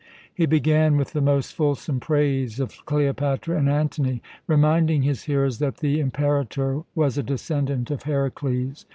He 0.33 0.47
began 0.47 0.97
with 0.97 1.11
the 1.13 1.21
most 1.21 1.53
fulsome 1.53 1.99
praise 1.99 2.59
of 2.59 2.83
Cleopatra 2.87 3.55
and 3.55 3.69
Antony, 3.69 4.23
reminding 4.47 5.03
his 5.03 5.25
hearers 5.25 5.59
that 5.59 5.77
the 5.77 5.99
Imperator 5.99 6.81
was 6.95 7.19
a 7.19 7.23
descendant 7.23 7.91
of 7.91 8.01
Herakles. 8.01 8.85